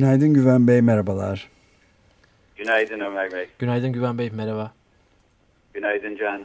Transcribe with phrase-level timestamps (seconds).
[0.00, 1.48] Günaydın Güven Bey, merhabalar.
[2.56, 3.46] Günaydın Ömer Bey.
[3.58, 4.72] Günaydın Güven Bey, merhaba.
[5.74, 6.42] Günaydın Can.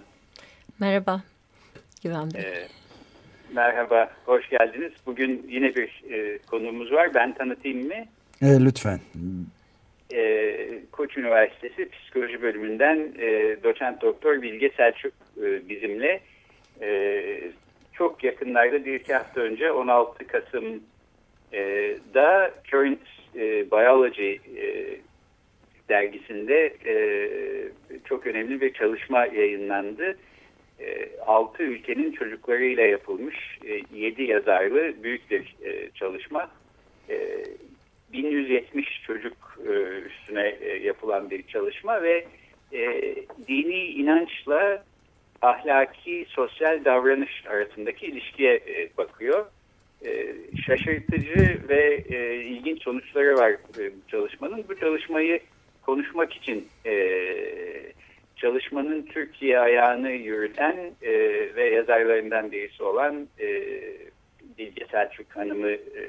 [0.80, 1.22] Merhaba
[2.04, 2.42] Güven Bey.
[2.42, 2.68] Ee,
[3.54, 4.92] merhaba, hoş geldiniz.
[5.06, 7.14] Bugün yine bir e, konuğumuz var.
[7.14, 7.94] Ben tanıtayım mı?
[8.42, 9.00] E, lütfen.
[10.14, 10.58] E,
[10.92, 16.20] Koç Üniversitesi Psikoloji Bölümünden e, doçent doktor Bilge Selçuk e, bizimle.
[16.82, 17.52] E,
[17.94, 20.28] çok yakınlarda bir iki hafta önce 16
[21.56, 23.00] Kasım'da Current
[23.36, 24.98] e, Biology e,
[25.90, 26.96] dergisinde e,
[28.06, 30.18] çok önemli bir çalışma yayınlandı.
[30.80, 36.52] E, 6 ülkenin çocuklarıyla yapılmış e, 7 yazarlı büyük bir e, çalışma.
[37.10, 37.44] E,
[38.14, 42.26] 1170 çocuk e, üstüne yapılan bir çalışma ve
[43.48, 44.84] dini inançla
[45.42, 48.62] ahlaki sosyal davranış arasındaki ilişkiye
[48.98, 49.46] bakıyor.
[50.06, 54.66] E, şaşırtıcı ve e, ilginç sonuçları var e, çalışmanın.
[54.70, 55.40] Bu çalışmayı
[55.82, 56.96] konuşmak için e,
[58.36, 61.12] çalışmanın Türkiye ayağını yürüten e,
[61.56, 63.48] ve yazarlarından birisi olan e,
[64.58, 66.02] Bilge Selçuk Hanım'ı e,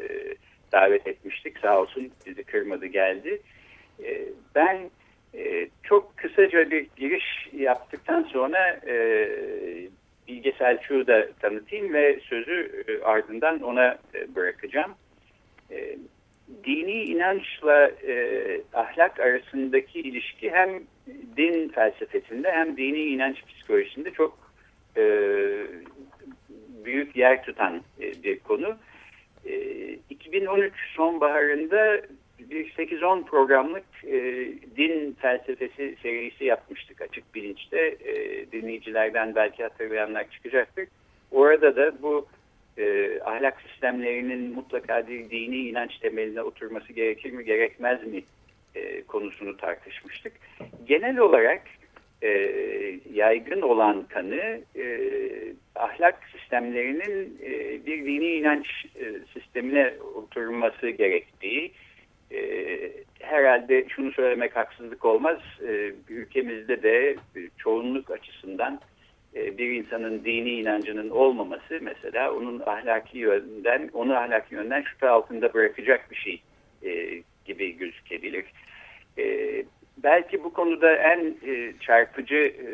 [0.72, 1.58] davet etmiştik.
[1.58, 3.40] Sağ olsun bizi kırmadı geldi.
[4.04, 4.22] E,
[4.54, 4.90] ben
[5.34, 9.28] e, çok kısaca bir giriş yaptıktan sonra e,
[10.28, 14.94] Bilge Selçuk'u da tanıtayım ve sözü e, ardından ona e, bırakacağım.
[15.70, 15.98] E,
[16.64, 17.90] dini inançla
[18.72, 20.82] ahlak arasındaki ilişki hem
[21.36, 24.38] din felsefesinde hem dini inanç psikolojisinde çok
[26.84, 27.82] büyük yer tutan
[28.24, 28.76] bir konu.
[29.46, 29.54] E,
[30.10, 32.00] 2013 sonbaharında
[32.50, 34.14] bir 8-10 programlık e,
[34.76, 37.96] din felsefesi serisi yapmıştık açık bilinçte.
[38.04, 40.88] E, dinleyicilerden belki hatırlayanlar çıkacaktır.
[41.30, 42.26] Orada da bu
[42.78, 48.22] e, ahlak sistemlerinin mutlaka bir dini inanç temeline oturması gerekir mi gerekmez mi
[48.74, 50.32] e, konusunu tartışmıştık.
[50.86, 51.62] Genel olarak
[52.22, 52.30] e,
[53.12, 54.86] yaygın olan kanı e,
[55.74, 58.66] ahlak sistemlerinin e, bir dini inanç
[59.00, 59.04] e,
[59.34, 61.72] sistemine oturması gerektiği
[63.20, 65.38] herhalde şunu söylemek haksızlık olmaz
[65.68, 67.16] e, ülkemizde de
[67.58, 68.80] çoğunluk açısından
[69.34, 75.54] e, bir insanın dini inancının olmaması mesela onun ahlaki yönden onu ahlaki yönden şüphe altında
[75.54, 76.42] bırakacak bir şey
[76.82, 78.44] e, gibi gözükebilir.
[79.18, 79.64] E,
[79.96, 82.68] belki bu konuda en e, çarpıcı e,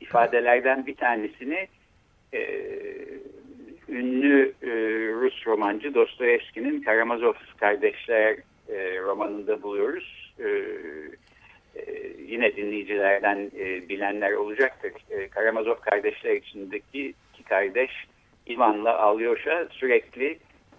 [0.00, 1.68] ifadelerden bir tanesini
[2.34, 2.40] e,
[3.88, 4.68] ünlü e,
[5.12, 8.36] Rus romancı Dostoyevski'nin Karamazov kardeşler
[8.68, 10.34] e, romanında buluyoruz.
[10.38, 10.48] E,
[11.76, 14.92] e, yine dinleyicilerden e, bilenler olacaktır.
[15.10, 17.90] E, Karamazov kardeşler içindeki iki kardeş
[18.46, 20.38] İvan'la Alyosha sürekli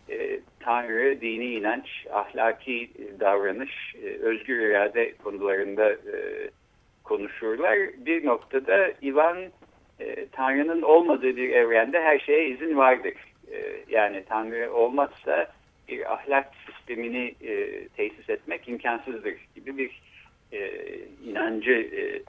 [0.10, 2.90] e, Tanrı, dini inanç, ahlaki
[3.20, 6.50] davranış, e, özgür irade konularında e,
[7.04, 7.78] konuşurlar.
[7.98, 9.38] Bir noktada Ivan
[10.00, 13.14] e, Tanrı'nın olmadığı bir evrende her şeye izin vardır.
[13.52, 15.48] E, yani Tanrı olmazsa
[15.88, 20.02] bir ahlak sistemini e, tesis etmek imkansızdır gibi bir
[20.52, 20.72] e,
[21.26, 22.22] inancı e,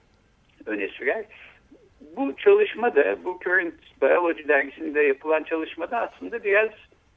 [0.66, 1.24] öne sürer.
[2.16, 6.70] Bu çalışmada, bu Current Biology dergisinde yapılan çalışmada aslında biraz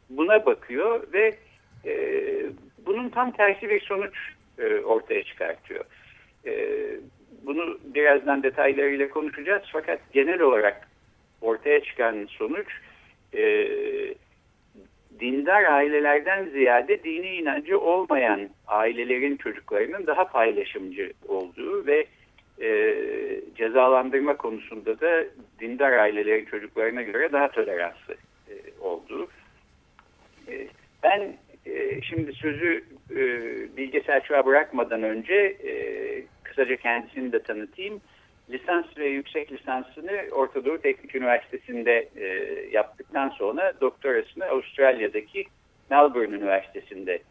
[0.10, 1.36] buna bakıyor ve
[1.86, 2.14] e,
[2.86, 4.16] bunun tam tersi bir sonuç
[4.60, 5.86] e, ortaya çıkartıyor.
[6.46, 6.78] E,
[7.46, 10.88] bunu birazdan detaylarıyla konuşacağız fakat genel olarak
[11.42, 12.68] ortaya çıkan sonuç
[13.34, 13.68] e,
[15.22, 22.06] dindar ailelerden ziyade dini inancı olmayan ailelerin çocuklarının daha paylaşımcı olduğu ve
[22.62, 22.96] e,
[23.56, 25.24] cezalandırma konusunda da
[25.60, 28.14] dindar ailelerin çocuklarına göre daha toleranslı
[28.50, 29.28] e, olduğu.
[30.48, 30.68] E,
[31.04, 31.34] ben
[31.66, 33.18] e, şimdi sözü e,
[33.78, 35.74] Bilge Selçuk'a bırakmadan önce e,
[36.44, 38.02] kısaca kendisini de tanıtayım
[38.52, 42.26] lisans ve yüksek lisansını Orta Doğu Teknik Üniversitesi'nde e,
[42.72, 45.46] yaptıktan sonra doktorasını Avustralya'daki
[45.90, 47.22] Melbourne Üniversitesi'nde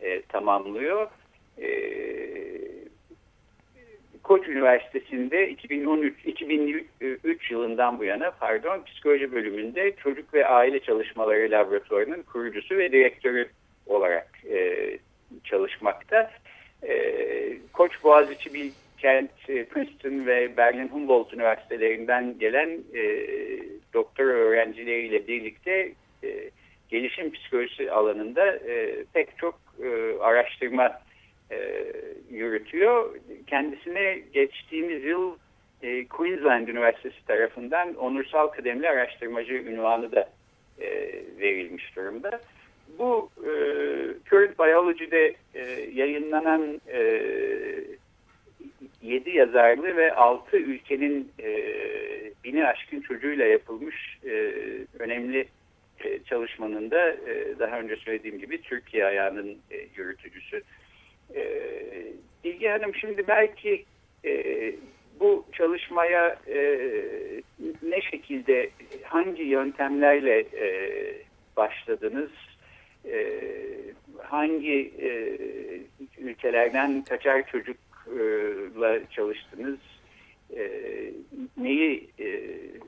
[0.00, 1.08] e, tamamlıyor.
[1.62, 1.68] E,
[4.22, 12.22] Koç Üniversitesi'nde 2013 2003 yılından bu yana pardon psikoloji bölümünde çocuk ve aile çalışmaları laboratuvarının
[12.22, 13.48] kurucusu ve direktörü
[13.86, 14.98] olarak e,
[15.44, 16.30] çalışmakta.
[16.82, 17.12] E,
[17.72, 23.26] Koç Boğaziçi Bilkent, e, Princeton ve Berlin Humboldt Üniversitelerinden gelen e,
[23.94, 25.92] doktor öğrencileriyle birlikte
[26.24, 26.50] e,
[26.88, 31.00] gelişim psikolojisi alanında e, pek çok e, araştırma
[31.50, 31.84] e,
[32.30, 33.16] yürütüyor.
[33.46, 35.36] Kendisine geçtiğimiz yıl
[35.82, 40.28] e, Queensland Üniversitesi tarafından onursal kıdemli araştırmacı ünvanı da
[40.80, 40.88] e,
[41.40, 42.40] verilmiş durumda.
[42.98, 43.50] Bu e,
[44.30, 45.62] Current Biology'de e,
[45.94, 47.00] yayınlanan e,
[49.02, 51.50] 7 yazarlı ve 6 ülkenin e,
[52.44, 54.52] bini aşkın çocuğuyla yapılmış e,
[54.98, 55.48] önemli
[56.04, 60.62] e, çalışmanın da e, daha önce söylediğim gibi Türkiye ayağının e, yürütücüsü.
[61.34, 61.42] E,
[62.44, 63.84] Bilge Hanım şimdi belki
[64.24, 64.72] e,
[65.20, 66.58] bu çalışmaya e,
[67.82, 68.70] ne şekilde
[69.02, 70.70] hangi yöntemlerle e,
[71.56, 72.30] başladınız?
[73.08, 73.40] E,
[74.22, 75.10] hangi e,
[76.18, 77.46] ülkelerden kaçar
[78.80, 79.78] çocukla çalıştınız?
[80.56, 80.62] E,
[81.56, 82.26] neyi e,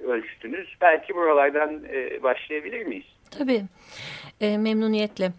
[0.07, 0.69] ölçtünüz?
[0.81, 3.05] Belki buralardan e, başlayabilir miyiz?
[3.31, 3.63] Tabii,
[4.41, 5.33] e, memnuniyetle.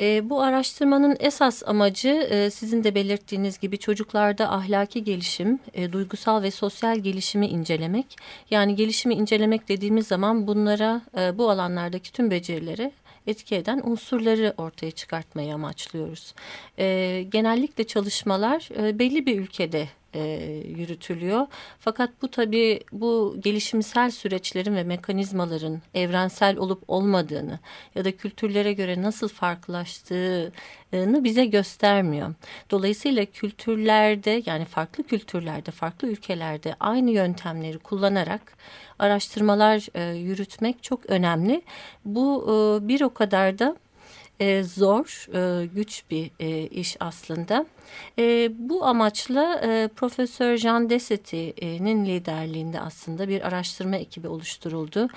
[0.00, 6.42] E, bu araştırmanın esas amacı e, sizin de belirttiğiniz gibi çocuklarda ahlaki gelişim, e, duygusal
[6.42, 8.16] ve sosyal gelişimi incelemek.
[8.50, 12.92] Yani gelişimi incelemek dediğimiz zaman bunlara e, bu alanlardaki tüm becerileri
[13.26, 16.34] etki eden unsurları ortaya çıkartmayı amaçlıyoruz.
[16.78, 20.22] E, genellikle çalışmalar e, belli bir ülkede e,
[20.76, 21.46] yürütülüyor.
[21.78, 27.58] Fakat bu tabii bu gelişimsel süreçlerin ve mekanizmaların evrensel olup olmadığını
[27.94, 32.34] ya da kültürlere göre nasıl farklılaştığını bize göstermiyor.
[32.70, 38.56] Dolayısıyla kültürlerde yani farklı kültürlerde, farklı ülkelerde aynı yöntemleri kullanarak
[38.98, 41.62] araştırmalar e, yürütmek çok önemli.
[42.04, 43.76] Bu e, bir o kadar da
[44.40, 47.66] e, zor, e, güç bir e, iş aslında.
[48.18, 55.08] E, bu amaçla e, Profesör Jean Desetti'nin liderliğinde aslında bir araştırma ekibi oluşturuldu.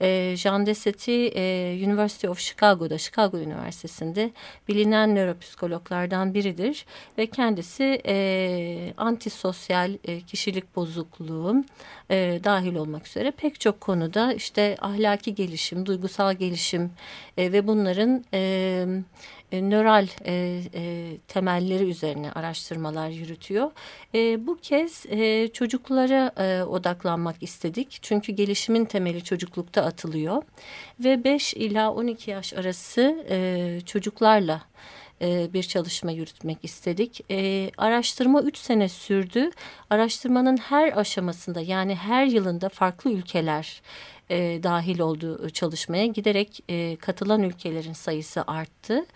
[0.00, 4.30] E, Jean Desetti e, University of Chicago'da, Chicago Üniversitesi'nde
[4.68, 6.86] bilinen nöropsikologlardan biridir
[7.18, 11.64] ve kendisi e, antisosyal e, kişilik bozukluğu
[12.10, 16.90] e, dahil olmak üzere pek çok konuda işte ahlaki gelişim, duygusal gelişim
[17.36, 18.86] e, ve bunların e,
[19.52, 23.70] e, nöral e, e, temelleri üzerine araştırmalar yürütüyor.
[24.14, 27.98] E, bu kez e, çocuklara e, odaklanmak istedik.
[28.02, 30.42] Çünkü gelişimin temeli çocuklukta atılıyor.
[31.00, 34.62] Ve 5 ila 12 yaş arası e, çocuklarla
[35.22, 37.20] e, bir çalışma yürütmek istedik.
[37.30, 39.50] E, araştırma 3 sene sürdü.
[39.90, 43.82] Araştırmanın her aşamasında yani her yılında farklı ülkeler
[44.30, 49.06] e, dahil olduğu çalışmaya giderek e, katılan ülkelerin sayısı arttı.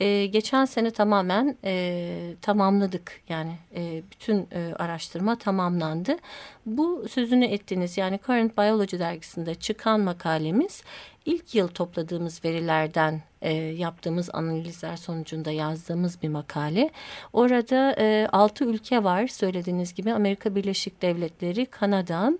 [0.00, 6.16] E, geçen sene tamamen e, tamamladık yani e, bütün e, araştırma tamamlandı.
[6.66, 10.82] Bu sözünü ettiğiniz yani Current Biology dergisinde çıkan makalemiz
[11.24, 16.90] ilk yıl topladığımız verilerden e, yaptığımız analizler sonucunda yazdığımız bir makale.
[17.32, 22.32] Orada e, 6 ülke var söylediğiniz gibi Amerika Birleşik Devletleri, Kanada,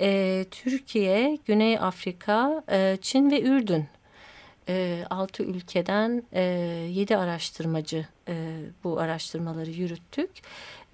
[0.00, 3.84] e, Türkiye, Güney Afrika, e, Çin ve Ürdün
[4.68, 6.42] e, altı ülkeden e,
[6.90, 8.34] yedi araştırmacı e,
[8.84, 10.30] bu araştırmaları yürüttük.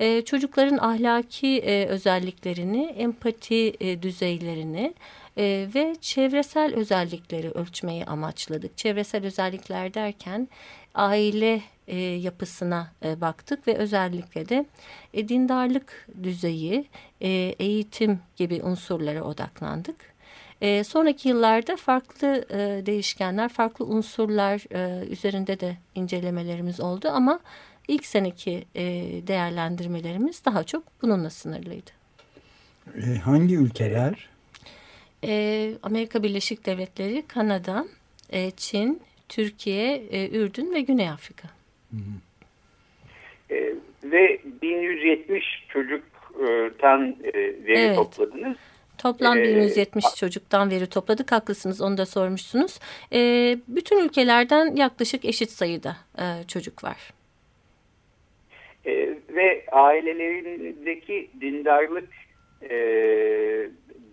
[0.01, 4.95] E, çocukların ahlaki e, özelliklerini, empati e, düzeylerini
[5.39, 8.79] e, ve çevresel özellikleri ölçmeyi amaçladık.
[8.79, 10.49] Çevresel özellikler derken
[10.95, 14.67] aile e, yapısına e, baktık ve özellikle de
[15.15, 16.87] e, dindarlık düzeyi,
[17.21, 17.29] e,
[17.59, 19.97] eğitim gibi unsurlara odaklandık.
[20.61, 27.41] E, sonraki yıllarda farklı e, değişkenler, farklı unsurlar e, üzerinde de incelemelerimiz oldu ama
[27.89, 28.85] ilk seneki e,
[29.27, 31.91] değerlendirmelerimiz daha çok bununla sınırlıydı.
[32.97, 34.29] E, hangi ülkeler?
[35.25, 37.87] E, Amerika Birleşik Devletleri, Kanada,
[38.33, 41.49] e, Çin, Türkiye, e, Ürdün ve Güney Afrika.
[41.91, 43.55] Hı hı.
[43.55, 47.33] E, ve 1170 çocuktan e,
[47.67, 47.97] veri evet.
[47.97, 48.57] topladınız.
[48.99, 51.33] Toplam 1170 ee, çocuktan veri topladık.
[51.33, 52.79] Haklısınız onu da sormuşsunuz.
[53.13, 56.97] Ee, bütün ülkelerden yaklaşık eşit sayıda e, çocuk var.
[59.29, 62.09] Ve ailelerindeki dindarlık
[62.71, 62.77] e,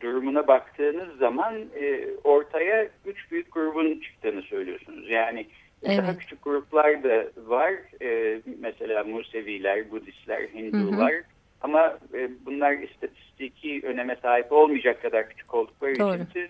[0.03, 5.09] durumuna baktığınız zaman e, ortaya üç büyük grubun çıktığını söylüyorsunuz.
[5.09, 5.47] Yani
[5.83, 5.97] evet.
[5.97, 7.73] daha küçük gruplar da var.
[8.01, 11.23] E, mesela Museviler, Budistler, Hindular, hı hı.
[11.61, 16.15] ama e, bunlar istatistiki öneme sahip olmayacak kadar küçük oldukları Doğru.
[16.15, 16.49] için siz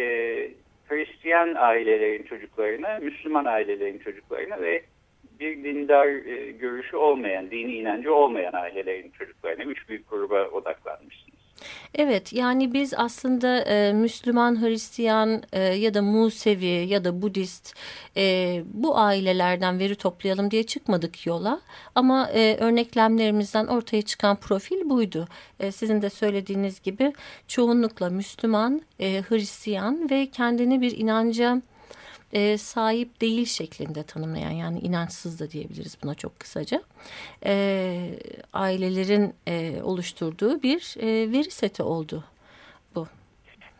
[0.00, 0.04] e,
[0.88, 4.82] Hristiyan ailelerin çocuklarına, Müslüman ailelerin çocuklarına ve
[5.40, 11.33] bir dindar e, görüşü olmayan, dini inancı olmayan ailelerin çocuklarına üç büyük gruba odaklanmışsınız.
[11.94, 17.74] Evet yani biz aslında e, Müslüman, Hristiyan e, ya da Musevi ya da Budist
[18.16, 21.60] e, bu ailelerden veri toplayalım diye çıkmadık yola.
[21.94, 25.28] Ama e, örneklemlerimizden ortaya çıkan profil buydu.
[25.60, 27.12] E, sizin de söylediğiniz gibi
[27.48, 31.62] çoğunlukla Müslüman, e, Hristiyan ve kendini bir inanca
[32.34, 36.80] e, sahip değil şeklinde tanımlayan yani inançsız da diyebiliriz buna çok kısaca
[37.46, 37.54] e,
[38.52, 42.24] ailelerin e, oluşturduğu bir e, veri seti oldu
[42.94, 43.06] bu.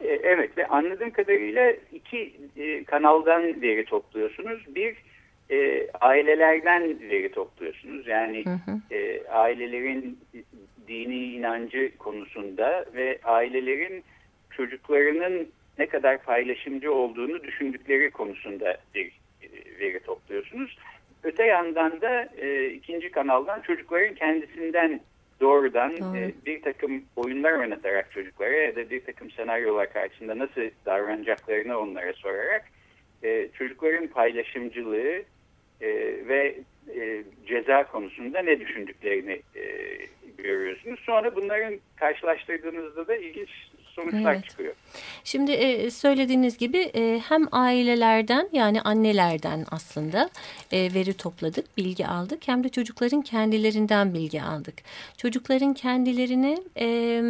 [0.01, 4.75] E, evet ve anladığım kadarıyla iki e, kanaldan veri topluyorsunuz.
[4.75, 4.97] Bir
[5.51, 8.07] e, ailelerden veri topluyorsunuz.
[8.07, 8.95] Yani Hı hı.
[8.95, 10.19] e, ailelerin
[10.89, 14.05] dini inancı konusunda ve ailelerin
[14.51, 19.07] çocuklarının ne kadar paylaşımcı olduğunu düşündükleri konusunda bir
[19.43, 19.49] e,
[19.81, 20.79] veri topluyorsunuz.
[21.23, 25.01] Öte yandan da e, ikinci kanaldan çocukların kendisinden
[25.41, 26.17] doğrudan Doğru.
[26.17, 32.13] e, bir takım oyunlar oynatarak çocuklara ya da bir takım senaryolar karşısında nasıl davranacaklarını onlara
[32.13, 32.65] sorarak
[33.23, 35.23] e, çocukların paylaşımcılığı
[35.81, 35.89] e,
[36.29, 36.55] ve
[36.97, 39.97] e, ceza konusunda ne düşündüklerini e,
[40.39, 41.01] görüyorsunuz.
[41.01, 43.51] Sonra bunların karşılaştırdığınızda da ilginç
[43.97, 44.45] sonuçlar Evet.
[44.45, 44.75] çıkıyor.
[45.25, 50.31] Şimdi e, söylediğiniz gibi e, hem ailelerden yani annelerden aslında
[50.73, 52.49] e, veri topladık, bilgi aldık.
[52.49, 54.75] Hem de çocukların kendilerinden bilgi aldık.
[55.17, 57.23] Çocukların kendilerine e,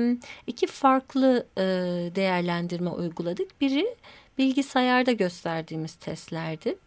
[0.47, 1.63] iki farklı e,
[2.15, 3.61] değerlendirme uyguladık.
[3.61, 3.87] Biri
[4.39, 6.79] bilgisayarda gösterdiğimiz testlerdi.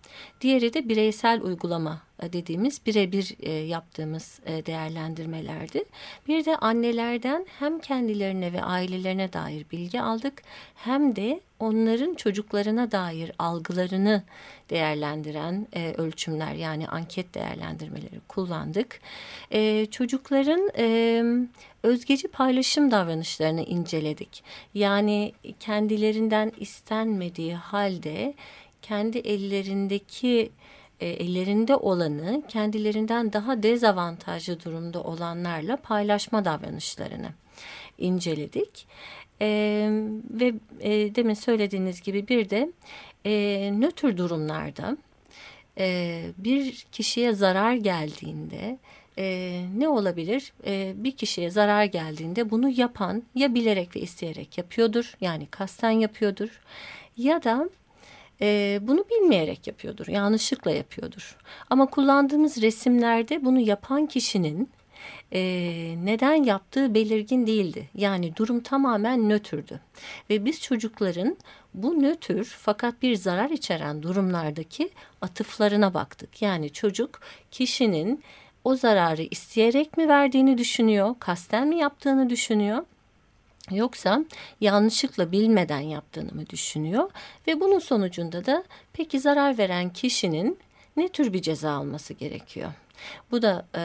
[0.41, 5.83] Diğeri de bireysel uygulama e, dediğimiz birebir e, yaptığımız e, değerlendirmelerdi.
[6.27, 10.41] Bir de annelerden hem kendilerine ve ailelerine dair bilgi aldık
[10.75, 14.23] hem de onların çocuklarına dair algılarını
[14.69, 18.99] değerlendiren e, ölçümler yani anket değerlendirmeleri kullandık.
[19.51, 21.23] E, çocukların e,
[21.83, 24.43] özgeci paylaşım davranışlarını inceledik.
[24.73, 28.33] Yani kendilerinden istenmediği halde
[28.81, 30.51] kendi ellerindeki
[30.99, 37.29] e, ellerinde olanı kendilerinden daha dezavantajlı durumda olanlarla paylaşma davranışlarını
[37.97, 38.87] inceledik.
[39.41, 39.47] E,
[40.29, 42.71] ve e, demin söylediğiniz gibi bir de
[43.27, 44.97] e, nötr durumlarda
[45.77, 48.77] e, bir kişiye zarar geldiğinde
[49.17, 50.53] e, ne olabilir?
[50.65, 56.61] E, bir kişiye zarar geldiğinde bunu yapan ya bilerek ve isteyerek yapıyordur yani kasten yapıyordur
[57.17, 57.69] ya da
[58.41, 61.37] e, bunu bilmeyerek yapıyordur, yanlışlıkla yapıyordur.
[61.69, 64.69] Ama kullandığımız resimlerde bunu yapan kişinin
[65.31, 65.41] e,
[66.03, 67.89] neden yaptığı belirgin değildi.
[67.95, 69.79] Yani durum tamamen nötrdü.
[70.29, 71.37] Ve biz çocukların
[71.73, 74.89] bu nötr fakat bir zarar içeren durumlardaki
[75.21, 76.41] atıflarına baktık.
[76.41, 77.19] Yani çocuk
[77.51, 78.23] kişinin
[78.63, 82.83] o zararı isteyerek mi verdiğini düşünüyor, kasten mi yaptığını düşünüyor
[83.71, 84.25] Yoksa
[84.61, 87.11] yanlışlıkla bilmeden yaptığını mı düşünüyor
[87.47, 90.59] ve bunun sonucunda da peki zarar veren kişinin
[90.97, 92.71] ne tür bir ceza alması gerekiyor?
[93.31, 93.81] Bu da e,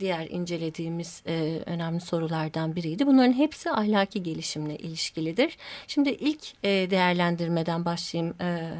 [0.00, 3.06] diğer incelediğimiz e, önemli sorulardan biriydi.
[3.06, 5.56] Bunların hepsi ahlaki gelişimle ilişkilidir.
[5.86, 8.70] Şimdi ilk e, değerlendirmeden başlayayım e,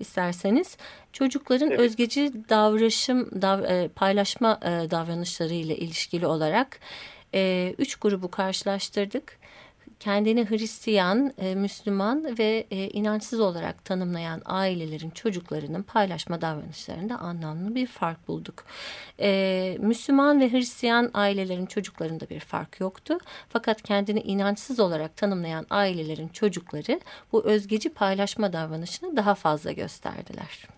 [0.00, 0.76] isterseniz.
[1.12, 1.80] Çocukların Evet.
[1.80, 6.80] özgeci davranışım, dav, e, paylaşma e, davranışları ile ilişkili olarak
[7.34, 9.38] e, üç grubu karşılaştırdık
[10.04, 17.86] kendini Hristiyan, e, Müslüman ve e, inançsız olarak tanımlayan ailelerin çocuklarının paylaşma davranışlarında anlamlı bir
[17.86, 18.64] fark bulduk.
[19.20, 23.18] E, Müslüman ve Hristiyan ailelerin çocuklarında bir fark yoktu.
[23.48, 27.00] Fakat kendini inançsız olarak tanımlayan ailelerin çocukları
[27.32, 30.68] bu özgeci paylaşma davranışını daha fazla gösterdiler.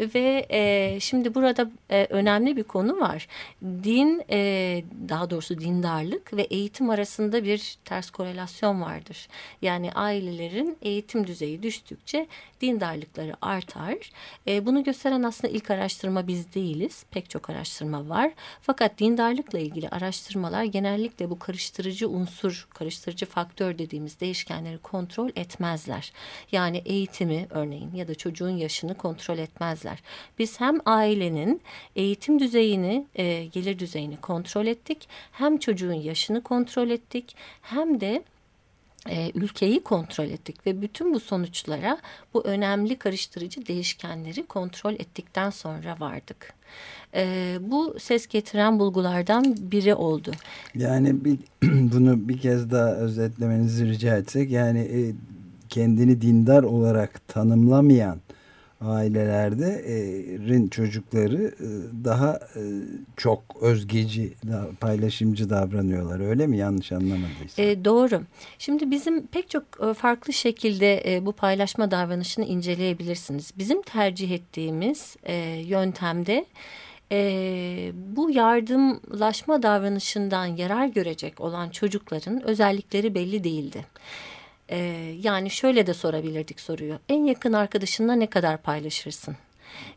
[0.00, 3.28] Ve e, şimdi burada e, önemli bir konu var.
[3.62, 9.28] Din, e, daha doğrusu dindarlık ve eğitim arasında bir ters korelasyon vardır.
[9.62, 12.26] Yani ailelerin eğitim düzeyi düştükçe
[12.60, 14.10] dindarlıkları artar.
[14.46, 17.04] E, bunu gösteren aslında ilk araştırma biz değiliz.
[17.10, 18.32] Pek çok araştırma var.
[18.62, 26.12] Fakat dindarlıkla ilgili araştırmalar genellikle bu karıştırıcı unsur, karıştırıcı faktör dediğimiz değişkenleri kontrol etmezler.
[26.52, 29.85] Yani eğitimi örneğin ya da çocuğun yaşını kontrol etmezler.
[30.38, 31.60] Biz hem ailenin
[31.96, 38.22] eğitim düzeyini, e, gelir düzeyini kontrol ettik, hem çocuğun yaşını kontrol ettik, hem de
[39.10, 41.98] e, ülkeyi kontrol ettik ve bütün bu sonuçlara
[42.34, 46.54] bu önemli karıştırıcı değişkenleri kontrol ettikten sonra vardık.
[47.14, 50.30] E, bu ses getiren bulgulardan biri oldu.
[50.74, 51.38] Yani bir,
[51.92, 55.12] bunu bir kez daha özetlemenizi rica etsek yani e,
[55.68, 58.20] kendini dindar olarak tanımlamayan
[58.80, 59.82] ailelerde
[60.48, 61.54] rin çocukları
[62.04, 62.40] daha
[63.16, 64.34] çok özgeci,
[64.80, 66.20] paylaşımcı davranıyorlar.
[66.20, 66.58] Öyle mi?
[66.58, 67.64] Yanlış anlamadıysam.
[67.64, 68.22] E, doğru.
[68.58, 73.52] Şimdi bizim pek çok farklı şekilde bu paylaşma davranışını inceleyebilirsiniz.
[73.58, 75.16] Bizim tercih ettiğimiz
[75.64, 76.46] yöntemde
[77.94, 83.84] bu yardımlaşma davranışından yarar görecek olan çocukların özellikleri belli değildi.
[84.70, 86.98] Ee, yani şöyle de sorabilirdik soruyu.
[87.08, 89.36] En yakın arkadaşınla ne kadar paylaşırsın?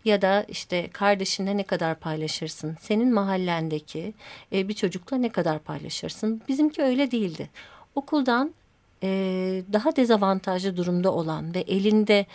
[0.06, 2.78] Ya da işte kardeşinle ne kadar paylaşırsın?
[2.82, 4.14] Senin mahallendeki
[4.54, 6.42] e, bir çocukla ne kadar paylaşırsın?
[6.48, 7.50] Bizimki öyle değildi.
[7.96, 8.54] Okuldan
[9.04, 9.10] e,
[9.74, 12.26] daha dezavantajlı durumda olan ve elinde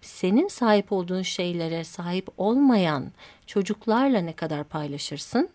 [0.00, 3.12] senin sahip olduğun şeylere sahip olmayan
[3.46, 5.48] çocuklarla ne kadar paylaşırsın?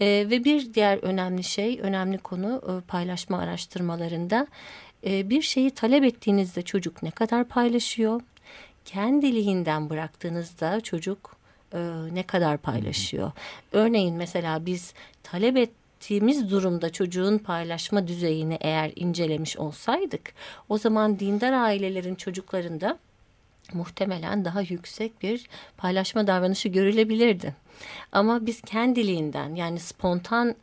[0.00, 4.46] E, ve bir diğer önemli şey, önemli konu e, paylaşma araştırmalarında
[5.06, 8.20] e, bir şeyi talep ettiğinizde çocuk ne kadar paylaşıyor?
[8.84, 11.36] Kendiliğinden bıraktığınızda çocuk
[11.72, 11.78] e,
[12.12, 13.32] ne kadar paylaşıyor?
[13.72, 20.32] Örneğin mesela biz talep ettiğimiz durumda çocuğun paylaşma düzeyini eğer incelemiş olsaydık
[20.68, 22.98] o zaman dindar ailelerin çocuklarında
[23.72, 25.46] muhtemelen daha yüksek bir
[25.76, 27.54] paylaşma davranışı görülebilirdi.
[28.12, 30.54] Ama biz kendiliğinden yani spontan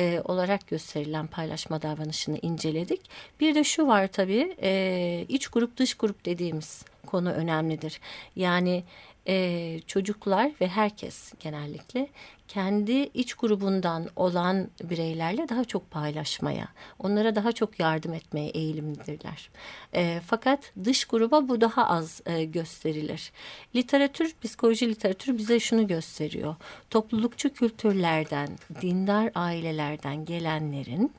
[0.00, 3.00] e, olarak gösterilen paylaşma davranışını inceledik.
[3.40, 8.00] Bir de şu var tabii e, iç grup dış grup dediğimiz konu önemlidir.
[8.36, 8.84] Yani
[9.28, 12.08] e, çocuklar ve herkes genellikle
[12.50, 19.50] kendi iç grubundan olan bireylerle daha çok paylaşmaya, onlara daha çok yardım etmeye eğilimlidirler.
[19.94, 23.32] E, fakat dış gruba bu daha az e, gösterilir.
[23.76, 26.56] Literatür, psikoloji literatürü bize şunu gösteriyor.
[26.90, 28.48] Toplulukçu kültürlerden,
[28.82, 31.12] dindar ailelerden gelenlerin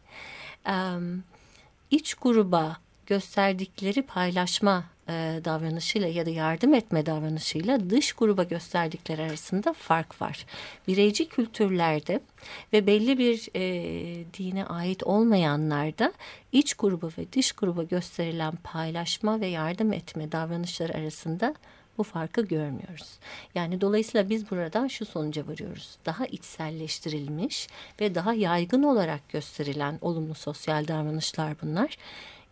[0.67, 0.75] e,
[1.91, 9.73] iç gruba gösterdikleri paylaşma e, davranışıyla ya da yardım etme davranışıyla dış gruba gösterdikleri arasında
[9.73, 10.45] fark var.
[10.87, 12.19] Bireyci kültürlerde
[12.73, 13.61] ve belli bir e,
[14.37, 16.13] dine ait olmayanlarda
[16.51, 21.55] iç gruba ve dış gruba gösterilen paylaşma ve yardım etme davranışları arasında
[21.97, 23.19] bu farkı görmüyoruz.
[23.55, 25.97] Yani dolayısıyla biz buradan şu sonuca varıyoruz.
[26.05, 27.67] Daha içselleştirilmiş
[28.01, 31.97] ve daha yaygın olarak gösterilen olumlu sosyal davranışlar bunlar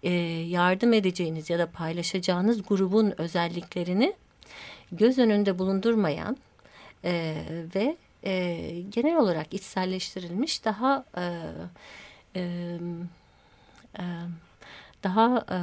[0.03, 0.11] e,
[0.47, 4.13] yardım edeceğiniz ya da paylaşacağınız grubun özelliklerini
[4.91, 6.37] göz önünde bulundurmayan
[7.03, 7.35] e,
[7.75, 8.55] ve e,
[8.89, 11.23] genel olarak içselleştirilmiş daha e,
[12.35, 12.41] e,
[13.99, 14.03] e,
[15.03, 15.57] daha e,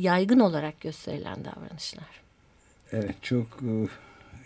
[0.00, 2.20] yaygın olarak gösterilen davranışlar.
[2.92, 3.88] Evet çok e,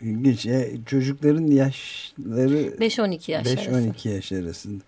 [0.01, 0.47] ilginç.
[0.47, 4.85] E, çocukların yaşları 5-12 yaş 5-12 yaş arasında.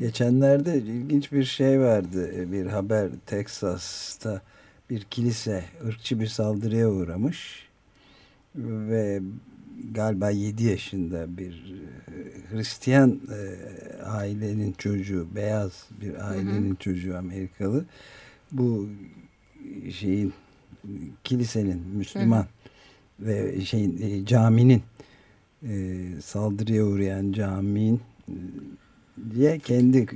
[0.00, 2.52] Geçenlerde ilginç bir şey vardı.
[2.52, 4.42] Bir haber Teksas'ta
[4.90, 7.68] bir kilise ırkçı bir saldırıya uğramış
[8.56, 9.20] ve
[9.92, 11.74] galiba 7 yaşında bir
[12.08, 16.76] e, Hristiyan e, ailenin çocuğu, beyaz bir ailenin hı hı.
[16.76, 17.84] çocuğu Amerikalı
[18.52, 18.88] bu
[19.90, 20.32] şeyin
[21.24, 23.26] kilisenin Müslüman hı hı.
[23.26, 24.82] ve şeyin e, caminin
[26.22, 28.00] saldırıya uğrayan caminin
[29.34, 30.06] diye kendi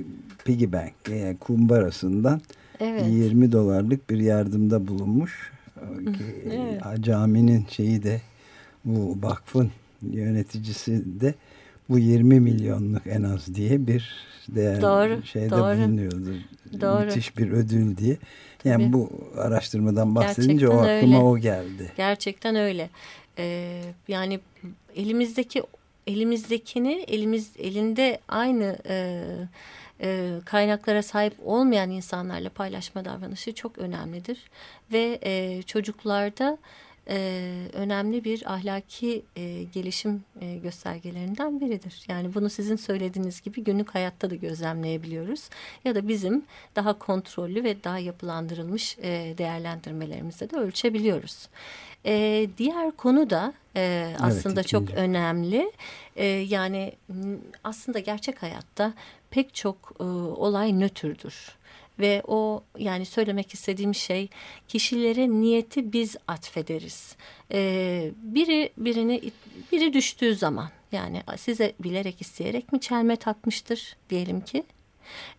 [0.45, 2.41] piggy bank yani kumbarasından
[2.79, 3.05] evet.
[3.09, 5.51] 20 dolarlık bir yardımda bulunmuş.
[6.45, 6.81] Evet.
[6.99, 8.21] Caminin şeyi de
[8.85, 11.33] bu vakfın yöneticisi de
[11.89, 14.13] bu 20 milyonluk en az diye bir
[14.47, 15.77] değer doğru, şeyde doğru.
[15.77, 16.33] bulunuyordu.
[16.81, 17.05] Doğru.
[17.05, 18.17] Müthiş bir ödül diye.
[18.63, 18.93] Yani Tabii.
[18.93, 21.25] bu araştırmadan bahsedince Gerçekten o aklıma öyle.
[21.25, 21.91] o geldi.
[21.97, 22.89] Gerçekten öyle.
[23.37, 24.39] Ee, yani
[24.95, 25.63] elimizdeki
[26.09, 29.23] elimizdekini elimiz elinde aynı e,
[30.01, 34.37] e, kaynaklara sahip olmayan insanlarla paylaşma davranışı çok önemlidir.
[34.91, 36.57] Ve e, çocuklarda
[37.07, 42.05] e, önemli bir ahlaki e, gelişim e, göstergelerinden biridir.
[42.07, 45.49] Yani bunu sizin söylediğiniz gibi günlük hayatta da gözlemleyebiliyoruz.
[45.85, 51.49] Ya da bizim daha kontrollü ve daha yapılandırılmış e, değerlendirmelerimizde de ölçebiliyoruz.
[52.05, 55.71] E, diğer konu da e, aslında evet, çok önemli.
[56.15, 56.93] E, yani
[57.63, 58.93] aslında gerçek hayatta
[59.31, 61.58] pek çok e, olay nötrdür.
[61.99, 64.29] Ve o yani söylemek istediğim şey
[64.67, 67.15] kişilere niyeti biz atfederiz.
[67.51, 69.31] Ee, biri birini
[69.71, 74.63] biri düştüğü zaman yani size bilerek isteyerek mi çelme takmıştır diyelim ki.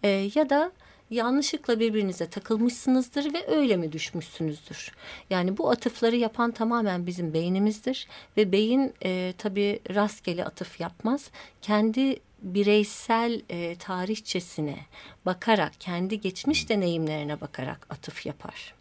[0.03, 0.73] Ee, ya da
[1.11, 4.93] yanlışlıkla birbirinize takılmışsınızdır ve öyle mi düşmüşsünüzdür?
[5.31, 11.31] Yani bu atıfları yapan tamamen bizim beynimizdir ve beyin e, tabii rastgele atıf yapmaz.
[11.63, 14.77] Kendi bireysel e, tarihçesine
[15.27, 18.75] bakarak, kendi geçmiş deneyimlerine bakarak atıf yapar.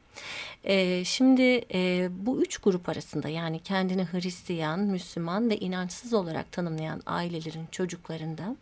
[0.63, 7.02] E, şimdi e, bu üç grup arasında yani kendini Hristiyan, Müslüman ve inançsız olarak tanımlayan
[7.06, 8.56] ailelerin çocuklarında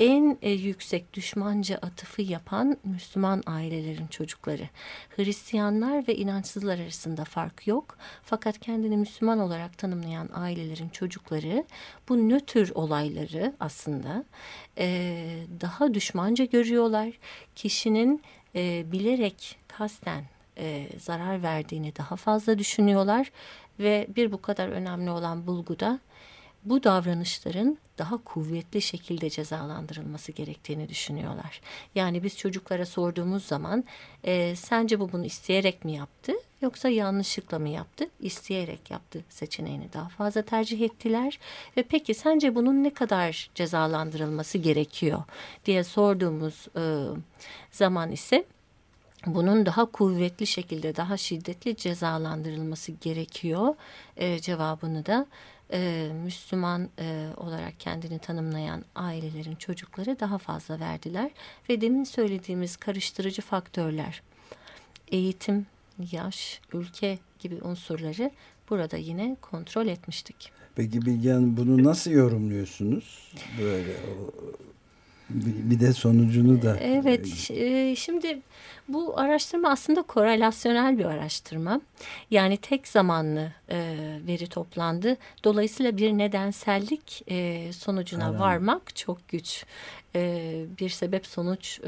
[0.00, 4.68] en e, yüksek düşmanca atıfı yapan Müslüman ailelerin çocukları.
[5.16, 7.96] Hristiyanlar ve inançsızlar arasında fark yok.
[8.22, 11.64] Fakat kendini Müslüman olarak tanımlayan ailelerin çocukları
[12.08, 14.24] bu nötr olayları aslında
[14.78, 14.86] e,
[15.60, 17.18] daha düşmanca görüyorlar.
[17.54, 18.22] Kişinin
[18.54, 20.24] e, bilerek kasten
[20.58, 23.30] e, zarar verdiğini daha fazla düşünüyorlar
[23.78, 26.00] ve bir bu kadar önemli olan bulguda
[26.66, 31.60] bu davranışların daha kuvvetli şekilde cezalandırılması gerektiğini düşünüyorlar.
[31.94, 33.84] Yani biz çocuklara sorduğumuz zaman
[34.24, 38.04] e, sence bu bunu isteyerek mi yaptı yoksa yanlışlıkla mı yaptı?
[38.20, 41.38] İsteyerek yaptı seçeneğini daha fazla tercih ettiler
[41.76, 45.22] ve peki sence bunun ne kadar cezalandırılması gerekiyor
[45.66, 46.82] diye sorduğumuz e,
[47.70, 48.44] zaman ise
[49.26, 53.74] bunun daha kuvvetli şekilde daha şiddetli cezalandırılması gerekiyor
[54.16, 55.26] e, cevabını da
[55.72, 61.30] e, Müslüman e, olarak kendini tanımlayan ailelerin çocukları daha fazla verdiler
[61.68, 64.22] ve demin söylediğimiz karıştırıcı faktörler
[65.08, 65.66] eğitim,
[66.12, 68.30] yaş, ülke gibi unsurları
[68.70, 70.52] burada yine kontrol etmiştik.
[70.74, 73.32] Peki Bilgehan bunu nasıl yorumluyorsunuz?
[73.60, 73.96] Böyle
[75.30, 76.76] bir de sonucunu da.
[76.80, 78.38] Evet, e, şimdi
[78.88, 81.80] bu araştırma aslında korelasyonel bir araştırma.
[82.30, 85.16] Yani tek zamanlı e, veri toplandı.
[85.44, 88.40] Dolayısıyla bir nedensellik e, sonucuna Aram.
[88.40, 89.64] varmak çok güç.
[90.80, 91.80] Bir sebep sonuç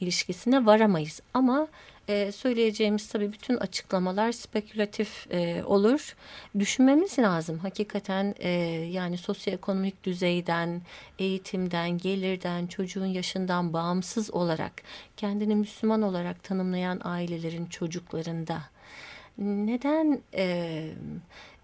[0.00, 1.20] ilişkisine varamayız.
[1.34, 1.68] Ama
[2.08, 6.16] e, söyleyeceğimiz tabii bütün açıklamalar spekülatif e, olur.
[6.58, 8.50] Düşünmemiz lazım hakikaten e,
[8.90, 10.82] yani sosyoekonomik düzeyden,
[11.18, 14.72] eğitimden, gelirden, çocuğun yaşından bağımsız olarak
[15.16, 18.62] kendini Müslüman olarak tanımlayan ailelerin çocuklarında
[19.38, 20.88] neden e,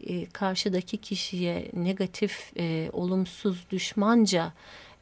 [0.06, 4.52] e, karşıdaki kişiye negatif, e, olumsuz, düşmanca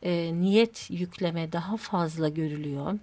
[0.02, 2.98] e, niyet yükleme daha fazla görülüyor?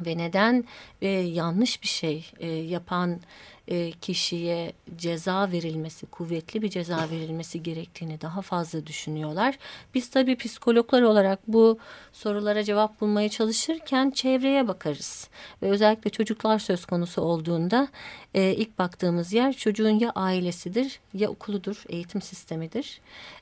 [0.00, 0.64] Ve neden
[1.02, 3.20] e, yanlış bir şey e, yapan
[3.68, 9.58] e, kişiye ceza verilmesi, kuvvetli bir ceza verilmesi gerektiğini daha fazla düşünüyorlar.
[9.94, 11.78] Biz tabii psikologlar olarak bu
[12.12, 15.28] sorulara cevap bulmaya çalışırken çevreye bakarız.
[15.62, 17.88] Ve özellikle çocuklar söz konusu olduğunda
[18.34, 23.00] e, ilk baktığımız yer çocuğun ya ailesidir ya okuludur, eğitim sistemidir.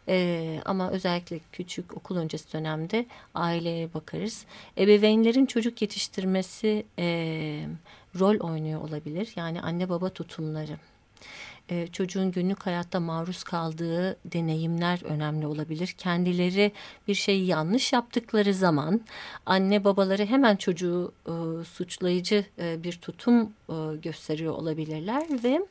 [0.09, 4.45] E, ama özellikle küçük okul öncesi dönemde aileye bakarız.
[4.79, 6.87] Ebeveynlerin çocuk yetiştirmesi...
[6.99, 7.67] E,
[8.19, 9.33] rol oynuyor olabilir.
[9.37, 10.79] Yani anne baba tutumları
[11.71, 15.95] e, çocuğun günlük hayatta maruz kaldığı deneyimler önemli olabilir.
[15.99, 16.73] Kendileri
[17.09, 19.01] bir şeyi yanlış yaptıkları zaman
[19.47, 25.67] anne babaları hemen çocuğu e, suçlayıcı e, bir tutum e, gösteriyor olabilirler ve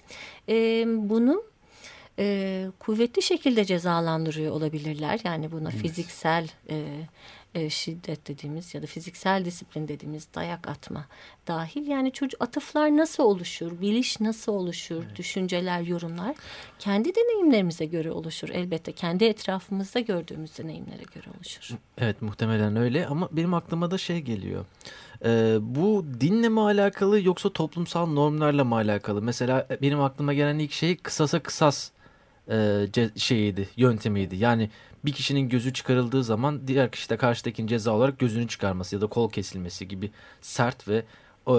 [0.49, 1.43] e, bunu
[2.19, 5.19] e, kuvvetli şekilde cezalandırıyor olabilirler.
[5.23, 5.81] Yani buna evet.
[5.81, 6.85] fiziksel e,
[7.55, 11.05] e, şiddet dediğimiz ya da fiziksel disiplin dediğimiz dayak atma
[11.47, 11.87] dahil.
[11.87, 15.15] Yani çocuk atıflar nasıl oluşur, biliş nasıl oluşur, evet.
[15.15, 16.35] düşünceler, yorumlar
[16.79, 18.49] kendi deneyimlerimize göre oluşur.
[18.49, 21.75] Elbette kendi etrafımızda gördüğümüz deneyimlere göre oluşur.
[21.97, 24.65] Evet muhtemelen öyle ama benim aklıma da şey geliyor.
[25.25, 29.21] Ee, bu dinle mi alakalı yoksa toplumsal normlarla mı alakalı?
[29.21, 31.91] Mesela e, benim aklıma gelen ilk şey kısasa kısas
[32.49, 32.85] e,
[33.15, 34.35] şeyiydi, yöntemiydi.
[34.35, 34.69] Yani
[35.05, 39.07] bir kişinin gözü çıkarıldığı zaman diğer kişi de karşıdakinin ceza olarak gözünü çıkarması ya da
[39.07, 40.11] kol kesilmesi gibi
[40.41, 41.05] sert ve
[41.47, 41.53] e,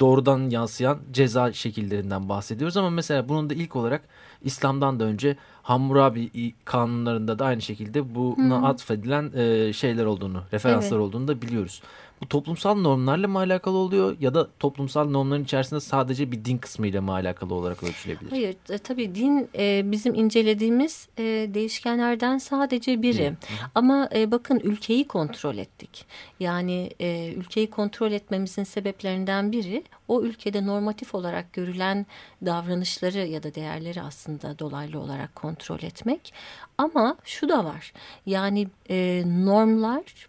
[0.00, 2.76] doğrudan yansıyan ceza şekillerinden bahsediyoruz.
[2.76, 4.02] Ama mesela bunun da ilk olarak
[4.44, 8.64] İslam'dan da önce Hammurabi kanunlarında da aynı şekilde buna hmm.
[8.64, 11.06] atfedilen e, şeyler olduğunu, referanslar evet.
[11.06, 11.82] olduğunu da biliyoruz.
[12.24, 17.02] Bu toplumsal normlarla mı alakalı oluyor ya da toplumsal normların içerisinde sadece bir din kısmıyla
[17.02, 18.30] mı alakalı olarak ölçülebilir?
[18.30, 21.22] Hayır e, tabii din e, bizim incelediğimiz e,
[21.54, 23.30] değişkenlerden sadece biri.
[23.30, 23.34] Hı.
[23.74, 26.06] Ama e, bakın ülkeyi kontrol ettik.
[26.40, 32.06] Yani e, ülkeyi kontrol etmemizin sebeplerinden biri o ülkede normatif olarak görülen
[32.46, 36.34] davranışları ya da değerleri aslında dolaylı olarak kontrol etmek.
[36.78, 37.92] Ama şu da var
[38.26, 40.28] yani e, normlar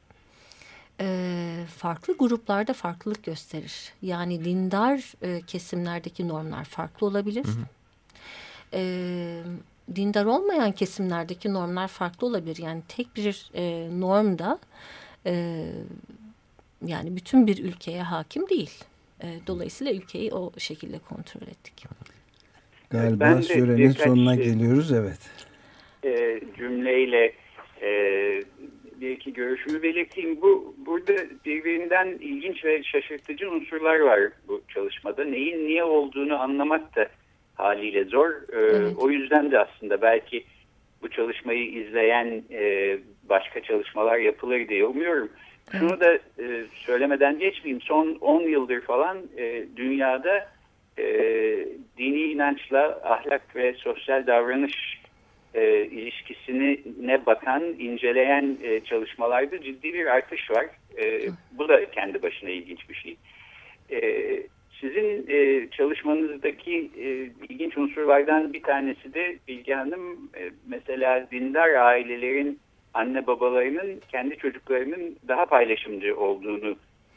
[1.00, 3.94] e, farklı gruplarda farklılık gösterir.
[4.02, 7.46] Yani dindar e, kesimlerdeki normlar farklı olabilir.
[7.46, 7.66] Hı hı.
[8.74, 9.44] E,
[9.96, 12.58] dindar olmayan kesimlerdeki normlar farklı olabilir.
[12.58, 14.60] Yani tek bir e, normda
[15.26, 15.66] e,
[16.86, 18.84] yani bütün bir ülkeye hakim değil.
[19.24, 21.86] E, dolayısıyla ülkeyi o şekilde kontrol ettik.
[22.90, 25.20] Galiba ben sürenin sonuna şey, geliyoruz evet.
[26.04, 27.34] E, cümleyle
[27.82, 27.90] e,
[29.02, 30.42] bir iki görüşümü belirteyim.
[30.42, 31.14] Bu burada
[31.46, 35.24] birbirinden ilginç ve şaşırtıcı unsurlar var bu çalışmada.
[35.24, 37.08] Neyin niye olduğunu anlamak da
[37.56, 38.30] haliyle zor.
[38.30, 38.94] E, evet.
[38.98, 40.44] O yüzden de aslında belki
[41.02, 42.98] bu çalışmayı izleyen e,
[43.30, 45.30] başka çalışmalar yapılır diye umuyorum.
[45.72, 47.82] Şunu da e, söylemeden geçmeyeyim.
[47.82, 50.55] Son 10 yıldır falan e, dünyada
[50.98, 51.06] e,
[51.98, 55.02] dini inançla ahlak ve sosyal davranış
[55.54, 60.66] e, ilişkisine bakan, inceleyen e, çalışmalarda ciddi bir artış var.
[60.98, 63.18] E, bu da kendi başına ilginç bir şey.
[63.92, 64.02] E,
[64.82, 67.08] sizin e, çalışmanızdaki e,
[67.50, 72.60] ilginç unsurlardan bir tanesi de Bilge Hanım e, mesela dindar ailelerin
[72.94, 76.76] anne babalarının kendi çocuklarının daha paylaşımcı olduğunu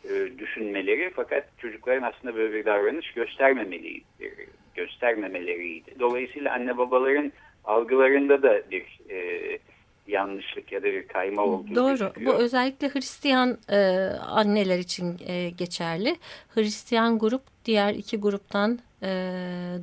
[0.08, 4.26] e, düşünmeleri fakat çocukların aslında böyle bir davranış göstermemeli, e,
[4.74, 5.90] göstermemeleriydi.
[6.00, 7.32] Dolayısıyla anne babaların
[7.64, 9.58] algılarında da bir e,
[10.06, 11.88] yanlışlık ya da bir kayma olduğu Doğru.
[11.90, 12.34] Gözüküyor.
[12.34, 13.78] Bu özellikle Hristiyan e,
[14.26, 16.16] anneler için e, geçerli.
[16.54, 19.08] Hristiyan grup diğer iki gruptan e,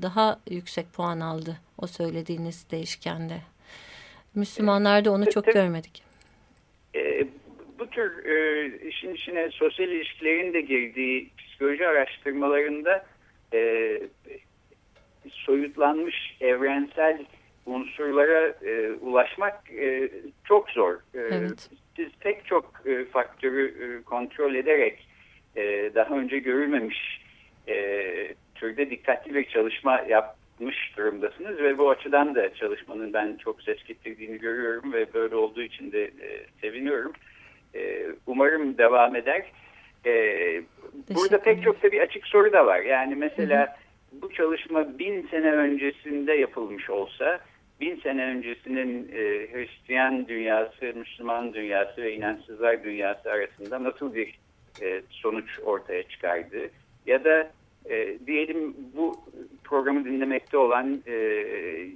[0.02, 3.38] daha yüksek puan aldı o söylediğiniz değişkende.
[4.36, 6.05] Müslümanlarda onu çok görmedik.
[7.80, 13.06] Bu tür e, işin içine sosyal ilişkilerin de girdiği psikoloji araştırmalarında
[13.54, 14.00] e,
[15.30, 17.26] soyutlanmış evrensel
[17.66, 20.10] unsurlara e, ulaşmak e,
[20.44, 20.94] çok zor.
[20.94, 21.70] E, evet.
[21.96, 25.08] Siz pek çok e, faktörü e, kontrol ederek
[25.56, 27.22] e, daha önce görülmemiş
[27.68, 28.06] e,
[28.56, 34.38] türde dikkatli bir çalışma yapmış durumdasınız ve bu açıdan da çalışmanın ben çok ses getirdiğini
[34.38, 37.12] görüyorum ve böyle olduğu için de e, seviniyorum.
[37.12, 37.35] E,
[38.28, 39.52] umarım devam eder.
[40.06, 40.12] E,
[41.10, 42.80] burada pek çok da bir açık soru da var.
[42.80, 43.76] Yani mesela
[44.12, 47.40] bu çalışma bin sene öncesinde yapılmış olsa
[47.82, 49.22] bin sene öncesinin e,
[49.54, 54.40] Hristiyan dünyası, Müslüman dünyası ve inançsızlar dünyası arasında nasıl bir
[54.82, 56.70] e, sonuç ortaya çıkardı?
[57.06, 57.52] Ya da
[57.90, 59.18] e, diyelim bu
[59.66, 61.16] programı dinlemekte olan e,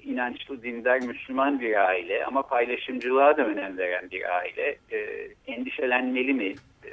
[0.03, 6.55] inançlı, dindar, Müslüman bir aile ama paylaşımcılığa da önem veren bir aile e, endişelenmeli mi?
[6.85, 6.91] E,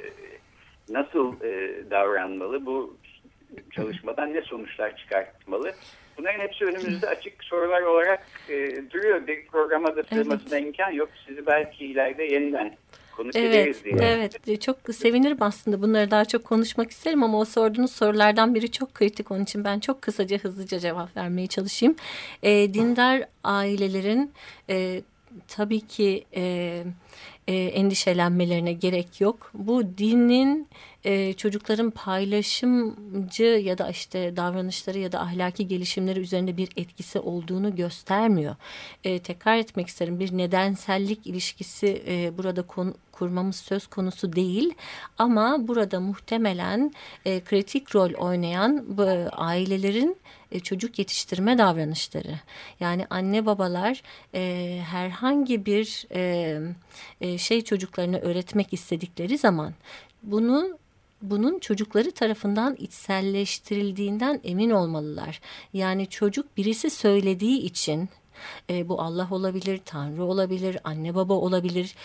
[0.89, 2.65] nasıl e, davranmalı?
[2.65, 2.97] Bu
[3.71, 5.73] çalışmadan ne sonuçlar çıkartmalı?
[6.17, 8.55] Bunların hepsi önümüzde açık sorular olarak e,
[8.91, 9.27] duruyor.
[9.27, 10.67] Bir programa da sığmasına evet.
[10.67, 11.09] imkan yok.
[11.27, 12.77] Sizi belki ileride yeniden
[13.17, 13.95] konuk evet, diye.
[14.01, 15.81] Evet, çok sevinirim aslında.
[15.81, 19.31] Bunları daha çok konuşmak isterim ama o sorduğunuz sorulardan biri çok kritik.
[19.31, 21.95] Onun için ben çok kısaca, hızlıca cevap vermeye çalışayım.
[22.43, 24.31] E, dindar ailelerin
[24.69, 25.01] e,
[25.47, 26.25] tabii ki...
[26.35, 26.83] E,
[27.47, 29.51] e, endişelenmelerine gerek yok.
[29.53, 30.67] Bu dinin
[31.07, 37.75] e, çocukların paylaşımcı ya da işte davranışları ya da ahlaki gelişimleri üzerinde bir etkisi olduğunu
[37.75, 38.55] göstermiyor.
[39.03, 44.73] E, tekrar etmek isterim bir nedensellik ilişkisi e, burada konu, kurmamız söz konusu değil
[45.17, 46.93] ama burada muhtemelen
[47.25, 50.17] e, kritik rol oynayan bu, ailelerin
[50.51, 52.39] e, çocuk yetiştirme davranışları.
[52.79, 54.01] Yani anne babalar
[54.33, 56.61] e, herhangi bir e,
[57.21, 59.73] e, şey çocuklarına öğretmek istedikleri zaman
[60.23, 60.77] bunu
[61.21, 65.41] bunun çocukları tarafından içselleştirildiğinden emin olmalılar.
[65.73, 68.09] Yani çocuk birisi söylediği için
[68.69, 71.95] e, bu Allah olabilir, Tanrı olabilir, anne baba olabilir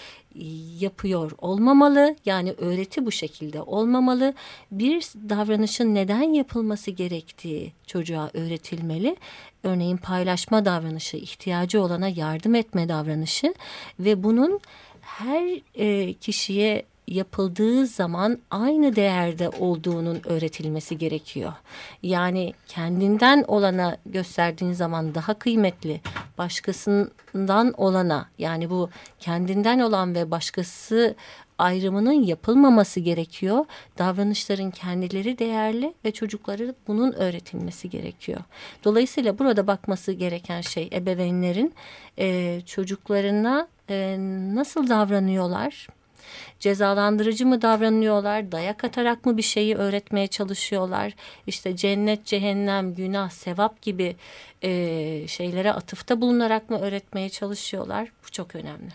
[0.78, 2.16] yapıyor olmamalı.
[2.24, 4.34] Yani öğreti bu şekilde olmamalı.
[4.70, 9.16] Bir davranışın neden yapılması gerektiği çocuğa öğretilmeli.
[9.62, 13.54] Örneğin paylaşma davranışı, ihtiyacı olana yardım etme davranışı
[13.98, 14.60] ve bunun
[15.00, 21.52] her e, kişiye yapıldığı zaman aynı değerde olduğunun öğretilmesi gerekiyor.
[22.02, 26.00] Yani kendinden olana gösterdiğin zaman daha kıymetli,
[26.38, 31.14] başkasından olana yani bu kendinden olan ve başkası
[31.58, 33.64] ayrımının yapılmaması gerekiyor.
[33.98, 38.40] Davranışların kendileri değerli ve çocukları bunun öğretilmesi gerekiyor.
[38.84, 41.74] Dolayısıyla burada bakması gereken şey ebeveynlerin
[42.18, 44.16] e, çocuklarına e,
[44.54, 45.88] nasıl davranıyorlar?
[46.60, 48.52] Cezalandırıcı mı davranıyorlar?
[48.52, 51.12] Dayak atarak mı bir şeyi öğretmeye çalışıyorlar?
[51.46, 54.16] İşte cennet, cehennem, günah, sevap gibi
[54.62, 54.70] e,
[55.28, 58.08] şeylere atıfta bulunarak mı öğretmeye çalışıyorlar?
[58.26, 58.90] Bu çok önemli.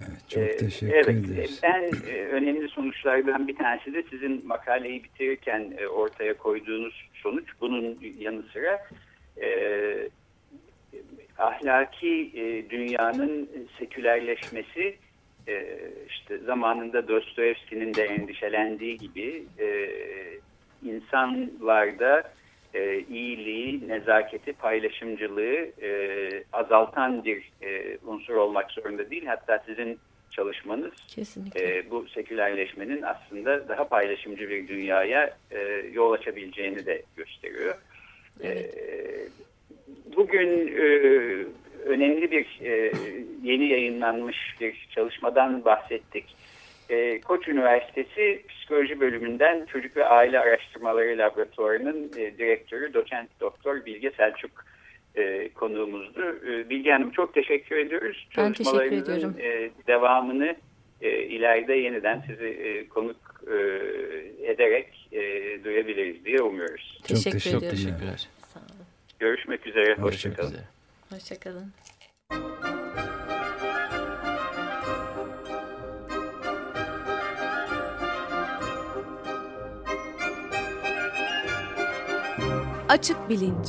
[0.00, 1.60] Evet, çok ee, teşekkür evet, ederiz.
[1.62, 7.44] En e, önemli sonuçlardan bir tanesi de sizin makaleyi bitirirken e, ortaya koyduğunuz sonuç.
[7.60, 8.86] Bunun yanı sıra
[9.42, 9.48] e,
[11.38, 14.96] ahlaki e, dünyanın sekülerleşmesi e,
[16.48, 19.68] zamanında Dostoyevski'nin de endişelendiği gibi e,
[20.82, 22.22] insanlarda
[22.74, 25.90] e, iyiliği, nezaketi, paylaşımcılığı e,
[26.52, 29.26] azaltan bir e, unsur olmak zorunda değil.
[29.26, 29.98] Hatta sizin
[30.30, 30.92] çalışmanız
[31.56, 35.58] e, bu sekülerleşmenin aslında daha paylaşımcı bir dünyaya e,
[35.92, 37.74] yol açabileceğini de gösteriyor.
[38.42, 38.74] Evet.
[38.78, 39.28] E,
[40.16, 40.84] bugün e,
[41.84, 42.92] önemli bir e,
[43.42, 46.24] yeni yayınlanmış bir çalışmadan bahsettik.
[46.90, 54.10] E, Koç Üniversitesi Psikoloji Bölümünden Çocuk ve Aile Araştırmaları Laboratuvarı'nın e, direktörü doçent doktor Bilge
[54.10, 54.50] Selçuk
[55.14, 56.38] e, konuğumuzdu.
[56.48, 58.28] E, Bilge Hanım çok teşekkür ediyoruz.
[58.38, 59.36] Ben teşekkür ediyorum.
[59.40, 60.56] E, devamını
[61.00, 63.56] e, ileride yeniden sizi e, konuk e,
[64.52, 65.20] ederek e,
[65.64, 66.98] duyabiliriz diye umuyoruz.
[66.98, 67.76] Çok teşekkür, teşekkür ediyorum.
[67.76, 68.28] Teşekkürler.
[69.18, 69.94] Görüşmek üzere.
[69.94, 70.77] Hoşçakalın.
[71.10, 71.72] Hoşçakalın.
[82.88, 83.68] Açık Bilinç